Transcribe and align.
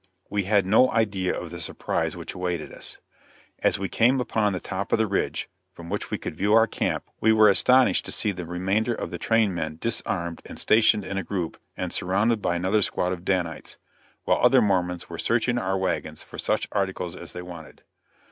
We 0.31 0.45
had 0.45 0.65
no 0.65 0.89
idea 0.89 1.39
of 1.39 1.51
the 1.51 1.61
surprise 1.61 2.15
which 2.15 2.33
awaited 2.33 2.73
us. 2.73 2.97
As 3.59 3.77
we 3.77 3.87
came 3.87 4.19
upon 4.19 4.51
the 4.51 4.59
top 4.59 4.91
of 4.91 4.97
the 4.97 5.05
ridge, 5.05 5.47
from 5.73 5.91
which 5.91 6.09
we 6.09 6.17
could 6.17 6.35
view 6.35 6.55
our 6.55 6.65
camp, 6.65 7.03
we 7.19 7.31
were 7.31 7.49
astonished 7.49 8.05
to 8.05 8.11
see 8.11 8.31
the 8.31 8.47
remainder 8.47 8.95
of 8.95 9.11
the 9.11 9.19
train 9.19 9.53
men 9.53 9.77
disarmed 9.79 10.41
and 10.43 10.57
stationed 10.57 11.05
in 11.05 11.19
a 11.19 11.23
group 11.23 11.61
and 11.77 11.93
surrounded 11.93 12.41
by 12.41 12.55
another 12.55 12.81
squad 12.81 13.13
of 13.13 13.23
Danites, 13.23 13.77
while 14.23 14.39
other 14.41 14.59
Mormons 14.59 15.07
were 15.07 15.19
searching 15.19 15.59
our 15.59 15.77
wagons 15.77 16.23
for 16.23 16.39
such 16.39 16.67
articles 16.71 17.15
as 17.15 17.33
they 17.33 17.43
wanted. 17.43 17.83